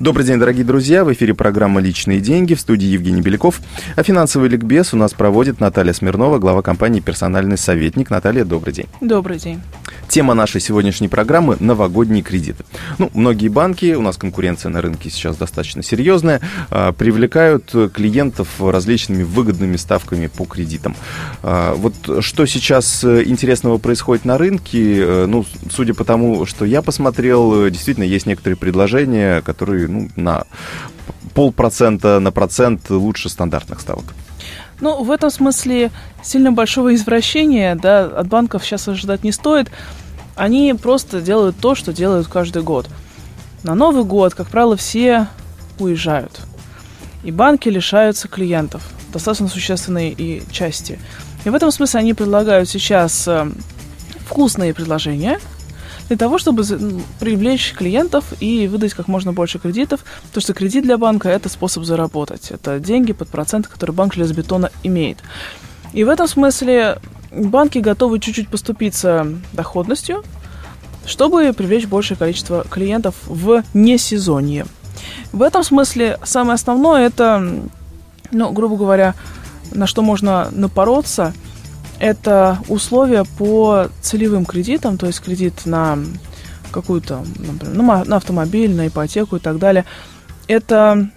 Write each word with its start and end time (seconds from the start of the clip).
Добрый 0.00 0.24
день, 0.24 0.38
дорогие 0.38 0.64
друзья. 0.64 1.04
В 1.04 1.12
эфире 1.12 1.34
программа 1.34 1.80
«Личные 1.80 2.20
деньги» 2.20 2.54
в 2.54 2.60
студии 2.60 2.86
Евгений 2.86 3.20
Беляков. 3.20 3.60
А 3.96 4.04
финансовый 4.04 4.48
ликбез 4.48 4.94
у 4.94 4.96
нас 4.96 5.12
проводит 5.12 5.58
Наталья 5.58 5.92
Смирнова, 5.92 6.38
глава 6.38 6.62
компании 6.62 7.00
«Персональный 7.00 7.58
советник». 7.58 8.08
Наталья, 8.08 8.44
добрый 8.44 8.72
день. 8.72 8.86
Добрый 9.00 9.38
день. 9.38 9.60
Тема 10.08 10.34
нашей 10.34 10.60
сегодняшней 10.60 11.08
программы– 11.08 11.56
новогодние 11.60 12.22
кредиты. 12.22 12.64
Ну, 12.98 13.10
многие 13.12 13.48
банки, 13.48 13.94
у 13.94 14.00
нас 14.00 14.16
конкуренция 14.16 14.70
на 14.70 14.80
рынке 14.80 15.10
сейчас 15.10 15.36
достаточно 15.36 15.82
серьезная, 15.82 16.40
а, 16.70 16.92
привлекают 16.92 17.74
клиентов 17.92 18.48
различными 18.60 19.24
выгодными 19.24 19.76
ставками 19.76 20.28
по 20.28 20.44
кредитам. 20.44 20.94
А, 21.42 21.74
вот 21.74 21.94
что 22.20 22.46
сейчас 22.46 23.02
интересного 23.04 23.78
происходит 23.78 24.24
на 24.24 24.38
рынке, 24.38 25.00
э, 25.00 25.26
ну, 25.26 25.44
судя 25.70 25.92
по 25.92 26.04
тому, 26.04 26.46
что 26.46 26.64
я 26.64 26.82
посмотрел, 26.82 27.68
действительно 27.68 28.04
есть 28.04 28.26
некоторые 28.26 28.56
предложения, 28.56 29.42
которые 29.42 29.87
ну, 29.88 30.08
на 30.16 30.44
полпроцента 31.34 32.20
на 32.20 32.30
процент 32.32 32.90
лучше 32.90 33.28
стандартных 33.28 33.80
ставок. 33.80 34.04
Ну, 34.80 35.02
в 35.02 35.10
этом 35.10 35.30
смысле 35.30 35.90
сильно 36.22 36.52
большого 36.52 36.94
извращения 36.94 37.74
да, 37.74 38.04
от 38.04 38.28
банков 38.28 38.64
сейчас 38.64 38.86
ожидать 38.86 39.24
не 39.24 39.32
стоит. 39.32 39.70
Они 40.36 40.72
просто 40.80 41.20
делают 41.20 41.56
то, 41.58 41.74
что 41.74 41.92
делают 41.92 42.28
каждый 42.28 42.62
год. 42.62 42.88
На 43.64 43.74
Новый 43.74 44.04
год, 44.04 44.34
как 44.34 44.48
правило, 44.48 44.76
все 44.76 45.26
уезжают. 45.80 46.40
И 47.24 47.32
банки 47.32 47.68
лишаются 47.68 48.28
клиентов, 48.28 48.82
достаточно 49.12 49.48
существенной 49.48 50.10
и 50.10 50.44
части. 50.52 51.00
И 51.44 51.50
в 51.50 51.54
этом 51.54 51.72
смысле 51.72 52.00
они 52.00 52.14
предлагают 52.14 52.68
сейчас 52.68 53.26
э, 53.26 53.50
вкусные 54.28 54.74
предложения– 54.74 55.40
для 56.08 56.16
того, 56.16 56.38
чтобы 56.38 56.64
привлечь 57.20 57.74
клиентов 57.74 58.24
и 58.40 58.66
выдать 58.66 58.94
как 58.94 59.08
можно 59.08 59.32
больше 59.32 59.58
кредитов, 59.58 60.04
потому 60.28 60.42
что 60.42 60.54
кредит 60.54 60.84
для 60.84 60.98
банка– 60.98 61.28
это 61.30 61.48
способ 61.48 61.84
заработать. 61.84 62.50
Это 62.50 62.80
деньги 62.80 63.12
под 63.12 63.28
проценты, 63.28 63.68
которые 63.68 63.94
банк 63.94 64.14
железобетона 64.14 64.70
имеет. 64.82 65.18
И 65.92 66.04
в 66.04 66.08
этом 66.08 66.26
смысле 66.26 66.98
банки 67.30 67.78
готовы 67.78 68.20
чуть-чуть 68.20 68.48
поступиться 68.48 69.26
доходностью, 69.52 70.24
чтобы 71.06 71.52
привлечь 71.52 71.86
большее 71.86 72.16
количество 72.16 72.64
клиентов 72.64 73.14
в 73.26 73.62
несезонье. 73.74 74.66
В 75.32 75.42
этом 75.42 75.62
смысле 75.62 76.18
самое 76.24 76.54
основное 76.54 77.06
это, 77.06 77.62
ну, 78.30 78.52
грубо 78.52 78.76
говоря, 78.76 79.14
на 79.72 79.86
что 79.86 80.02
можно 80.02 80.48
напороться– 80.52 81.34
это 81.98 82.58
условия 82.68 83.24
по 83.24 83.88
целевым 84.00 84.44
кредитам, 84.44 84.98
то 84.98 85.06
есть 85.06 85.20
кредит 85.20 85.66
на 85.66 85.98
какую-то, 86.70 87.24
например, 87.38 88.06
на 88.06 88.16
автомобиль, 88.16 88.74
на 88.74 88.88
ипотеку 88.88 89.36
и 89.36 89.40
так 89.40 89.58
далее. 89.58 89.84
Это 90.46 91.10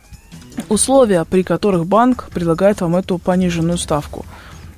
условия, 0.70 1.26
при 1.26 1.44
которых 1.44 1.86
банк 1.86 2.30
предлагает 2.34 2.82
вам 2.82 2.96
эту 2.96 3.18
пониженную 3.18 3.78
ставку. 3.78 4.26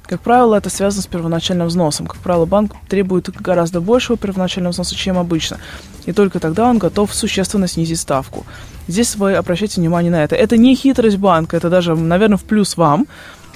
Как 0.06 0.22
правило, 0.22 0.56
это 0.56 0.70
связано 0.70 1.02
с 1.02 1.08
первоначальным 1.08 1.68
взносом. 1.68 2.08
Как 2.08 2.18
правило, 2.18 2.46
банк 2.46 2.74
требует 2.90 3.30
гораздо 3.30 3.80
большего 3.80 4.18
первоначального 4.18 4.72
взноса, 4.74 4.96
чем 4.96 5.18
обычно. 5.18 5.60
И 6.06 6.12
только 6.12 6.40
тогда 6.40 6.70
он 6.70 6.78
готов 6.78 7.14
существенно 7.14 7.68
снизить 7.68 8.00
ставку. 8.00 8.46
Здесь 8.88 9.16
вы 9.16 9.36
обращайте 9.36 9.80
внимание 9.80 10.12
на 10.12 10.24
это. 10.24 10.36
Это 10.36 10.58
не 10.58 10.76
хитрость 10.76 11.18
банка, 11.18 11.56
это 11.56 11.70
даже, 11.70 11.96
наверное, 11.96 12.38
в 12.38 12.44
плюс 12.44 12.76
вам, 12.76 13.08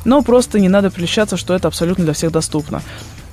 но 0.05 0.21
просто 0.21 0.59
не 0.59 0.69
надо 0.69 0.91
прельщаться, 0.91 1.37
что 1.37 1.53
это 1.53 1.67
абсолютно 1.67 2.03
для 2.03 2.13
всех 2.13 2.31
доступно. 2.31 2.81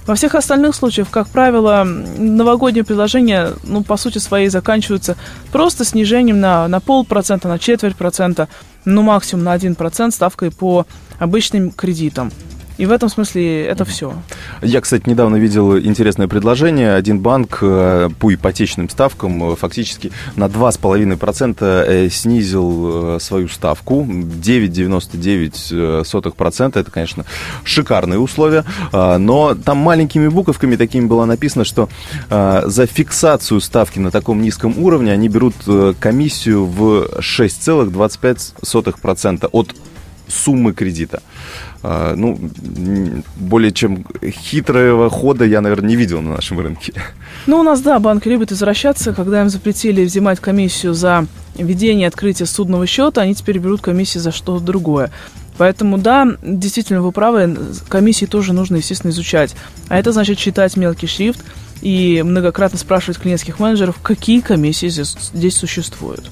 Во 0.07 0.15
всех 0.15 0.35
остальных 0.35 0.75
случаях, 0.75 1.09
как 1.11 1.29
правило, 1.29 1.83
новогодние 1.85 2.85
предложения, 2.85 3.53
ну, 3.63 3.83
по 3.83 3.97
сути 3.97 4.19
своей, 4.19 4.49
заканчиваются 4.49 5.17
просто 5.51 5.85
снижением 5.85 6.41
на, 6.41 6.69
на 6.69 6.81
полпроцента, 6.81 7.49
на 7.49 7.59
четверть 7.59 7.97
процента, 7.97 8.49
ну, 8.85 9.01
максимум 9.01 9.45
на 9.45 9.53
один 9.53 9.75
процент 9.75 10.13
ставкой 10.13 10.51
по 10.51 10.87
обычным 11.19 11.71
кредитам. 11.71 12.31
И 12.77 12.87
в 12.87 12.93
этом 12.93 13.09
смысле 13.09 13.67
это 13.67 13.85
все. 13.85 14.15
Я, 14.61 14.81
кстати, 14.81 15.09
недавно 15.09 15.37
видел 15.37 15.79
интересное 15.79 16.27
предложение. 16.27 16.95
Один 16.95 17.21
банк 17.21 17.59
э, 17.63 18.09
по 18.19 18.35
ипотечным 18.35 18.89
ставкам 18.89 19.53
э, 19.53 19.57
фактически 19.57 20.11
на 20.35 20.47
2,5% 20.47 21.59
э, 21.61 22.09
снизил 22.11 23.21
свою 23.21 23.47
ставку. 23.49 24.05
9,99%. 24.05 26.79
Это, 26.79 26.91
конечно, 26.91 27.25
шикарные 27.63 28.19
условия. 28.19 28.65
Но 28.93 29.55
там 29.55 29.79
маленькими 29.79 30.27
буковками 30.29 30.75
такими 30.77 31.07
было 31.07 31.25
написано, 31.27 31.65
что 31.65 31.89
за 32.29 32.87
фиксацию 32.87 33.61
ставки 33.61 34.01
на 34.01 34.11
таком 34.11 34.43
низком 34.43 34.77
уровне 34.79 35.13
они 35.13 35.29
берут 35.29 35.55
комиссию 36.01 36.67
в 36.67 37.21
6,25% 37.21 39.49
от 39.53 39.77
суммы 40.29 40.73
кредита. 40.73 41.23
А, 41.83 42.15
ну, 42.17 42.39
более 43.37 43.73
чем 43.73 44.07
хитрого 44.23 45.11
хода 45.11 45.45
я, 45.45 45.61
наверное, 45.61 45.91
не 45.91 45.97
видел 45.97 46.21
на 46.23 46.37
нашем 46.37 46.61
рынке. 46.61 46.93
Ну, 47.47 47.61
у 47.61 47.63
нас, 47.63 47.81
да, 47.83 47.99
банки 47.99 48.29
любят 48.29 48.53
извращаться. 48.53 49.13
Когда 49.13 49.43
им 49.43 49.51
запретили 49.51 50.05
взимать 50.05 50.41
комиссию 50.41 50.95
за 50.95 51.27
ведение 51.57 52.09
открытия 52.09 52.47
судного 52.47 52.87
счета, 52.87 53.21
они 53.21 53.35
теперь 53.35 53.59
берут 53.59 53.83
комиссию 53.83 54.23
за 54.23 54.33
что-то 54.33 54.65
другое. 54.65 55.11
Поэтому, 55.57 55.99
да, 55.99 56.27
действительно, 56.43 57.03
вы 57.03 57.13
правы, 57.13 57.57
комиссии 57.89 58.27
тоже 58.27 58.53
нужно, 58.53 58.77
естественно, 58.77 59.11
изучать. 59.11 59.55
А 59.89 59.99
это 59.99 60.11
значит 60.11 60.39
читать 60.39 60.77
мелкий 60.77 61.07
шрифт, 61.07 61.45
и 61.85 62.23
многократно 62.25 62.79
спрашивать 62.79 63.19
клиентских 63.19 63.59
менеджеров, 63.59 63.99
какие 64.03 64.41
комиссии 64.41 64.89
здесь, 64.89 65.17
здесь 65.35 65.55
существуют. 65.55 66.31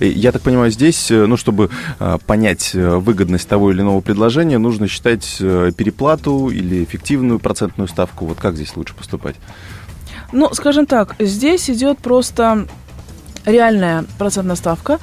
Я 0.00 0.32
так 0.32 0.42
понимаю, 0.42 0.70
здесь, 0.70 1.10
э, 1.10 1.26
ну, 1.26 1.36
чтобы 1.36 1.70
э, 1.98 2.18
понять 2.26 2.72
э, 2.74 2.96
выгодность 2.96 3.48
того 3.48 3.70
или 3.70 3.80
иного 3.80 4.00
предложения, 4.00 4.58
нужно 4.58 4.88
считать 4.88 5.22
переплату 5.38 6.48
или 6.48 6.84
эффективную 6.84 7.38
процентную 7.38 7.88
ставку. 7.88 8.26
Вот 8.26 8.38
как 8.38 8.56
здесь 8.56 8.76
лучше 8.76 8.94
поступать? 8.94 9.36
Ну, 10.32 10.48
скажем 10.52 10.86
так, 10.86 11.16
здесь 11.18 11.68
идет 11.68 11.98
просто 11.98 12.66
реальная 13.44 14.04
процентная 14.18 14.56
ставка, 14.56 14.98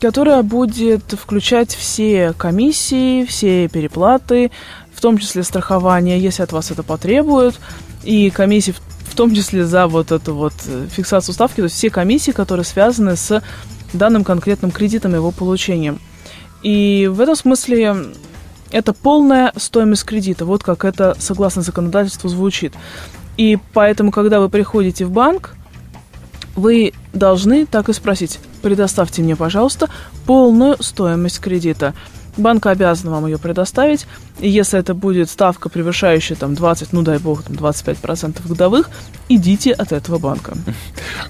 которая 0.00 0.42
будет 0.42 1.12
включать 1.12 1.74
все 1.74 2.32
комиссии, 2.36 3.24
все 3.24 3.68
переплаты, 3.68 4.50
в 4.94 5.00
том 5.00 5.18
числе 5.18 5.42
страхование, 5.42 6.18
если 6.18 6.42
от 6.42 6.52
вас 6.52 6.70
это 6.70 6.82
потребуют, 6.82 7.60
и 8.02 8.30
комиссии 8.30 8.74
в 9.12 9.14
том 9.14 9.34
числе 9.34 9.66
за 9.66 9.86
вот 9.88 10.10
эту 10.10 10.34
вот 10.34 10.54
э, 10.66 10.86
фиксацию 10.90 11.34
ставки, 11.34 11.56
то 11.56 11.64
есть 11.64 11.76
все 11.76 11.90
комиссии, 11.90 12.30
которые 12.30 12.64
связаны 12.64 13.14
с 13.16 13.42
данным 13.92 14.24
конкретным 14.24 14.70
кредитом 14.70 15.14
его 15.14 15.30
получением. 15.30 15.98
И 16.62 17.08
в 17.12 17.20
этом 17.20 17.36
смысле 17.36 17.96
это 18.70 18.92
полная 18.92 19.52
стоимость 19.56 20.04
кредита, 20.04 20.44
вот 20.44 20.62
как 20.62 20.84
это 20.84 21.14
согласно 21.18 21.62
законодательству 21.62 22.28
звучит. 22.28 22.72
И 23.36 23.58
поэтому, 23.72 24.10
когда 24.10 24.40
вы 24.40 24.48
приходите 24.48 25.04
в 25.04 25.10
банк, 25.10 25.56
вы 26.54 26.92
должны 27.12 27.66
так 27.66 27.88
и 27.88 27.92
спросить, 27.92 28.38
предоставьте 28.60 29.22
мне, 29.22 29.36
пожалуйста, 29.36 29.88
полную 30.26 30.82
стоимость 30.82 31.40
кредита. 31.40 31.94
Банк 32.36 32.64
обязан 32.64 33.10
вам 33.10 33.26
ее 33.26 33.38
предоставить. 33.38 34.06
И 34.40 34.48
если 34.48 34.78
это 34.78 34.94
будет 34.94 35.28
ставка, 35.28 35.68
превышающая 35.68 36.34
там 36.34 36.54
20, 36.54 36.92
ну 36.92 37.02
дай 37.02 37.18
бог, 37.18 37.42
там 37.42 37.56
25% 37.56 38.46
годовых, 38.48 38.88
идите 39.36 39.72
от 39.72 39.92
этого 39.92 40.18
банка. 40.18 40.54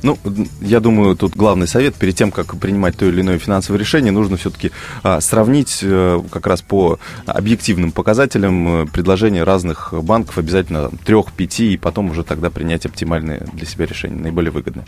Ну, 0.03 0.19
я 0.61 0.81
думаю, 0.81 1.17
тут 1.17 1.37
главный 1.37 1.69
совет, 1.69 1.95
перед 1.95 2.17
тем, 2.17 2.31
как 2.31 2.57
принимать 2.57 2.97
то 2.97 3.07
или 3.07 3.21
иное 3.21 3.39
финансовое 3.39 3.79
решение, 3.79 4.13
нужно 4.13 4.37
все-таки 4.37 4.71
а, 5.03 5.21
сравнить 5.21 5.81
а, 5.83 6.23
как 6.31 6.47
раз 6.47 6.63
по 6.63 6.99
объективным 7.27 7.93
показателям 7.93 8.83
э, 8.83 8.87
предложения 8.87 9.45
разных 9.45 9.93
банков, 9.93 10.39
обязательно 10.39 10.91
трех, 11.05 11.33
пяти, 11.33 11.75
и 11.75 11.77
потом 11.77 12.11
уже 12.11 12.25
тогда 12.25 12.51
принять 12.51 12.87
оптимальное 12.87 13.47
для 13.53 13.67
себя 13.67 13.87
решение, 13.87 14.21
наиболее 14.21 14.51
выгодное. 14.51 14.85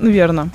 Верно. 0.00 0.50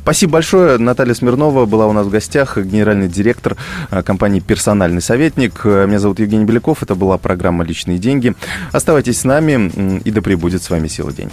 Спасибо 0.00 0.32
большое. 0.32 0.78
Наталья 0.78 1.14
Смирнова 1.14 1.64
была 1.66 1.86
у 1.86 1.92
нас 1.92 2.06
в 2.06 2.10
гостях, 2.10 2.58
генеральный 2.58 3.08
директор 3.08 3.56
а, 3.90 4.02
компании 4.02 4.40
«Персональный 4.40 5.02
советник». 5.02 5.60
Э, 5.64 5.86
меня 5.86 5.98
зовут 5.98 6.18
Евгений 6.18 6.44
Беляков. 6.44 6.82
Это 6.82 6.94
была 6.94 7.18
программа 7.18 7.64
«Личные 7.64 7.98
деньги». 7.98 8.34
Оставайтесь 8.72 9.20
с 9.20 9.24
нами, 9.24 10.00
и 10.00 10.10
да 10.10 10.22
пребудет 10.22 10.62
с 10.62 10.70
вами 10.70 10.88
сила 10.88 11.12
денег. 11.12 11.32